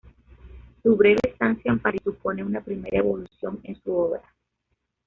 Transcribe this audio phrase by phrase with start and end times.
[0.81, 4.23] Su breve estancia en París supone una primera evolución en su obra.